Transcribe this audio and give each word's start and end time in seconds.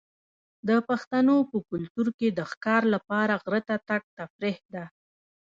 د 0.67 0.69
پښتنو 0.89 1.35
په 1.49 1.57
کلتور 1.69 2.07
کې 2.17 2.27
د 2.31 2.39
ښکار 2.51 2.83
لپاره 2.93 3.33
غره 3.43 3.61
ته 3.67 3.75
تګ 3.89 4.01
تفریح 4.17 4.57
ده. 4.73 4.83